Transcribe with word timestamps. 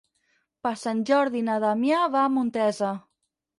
Per 0.67 0.71
Sant 0.83 1.03
Jordi 1.09 1.43
na 1.51 1.59
Damià 1.65 2.01
va 2.17 2.25
a 2.25 2.35
Montesa. 2.39 2.93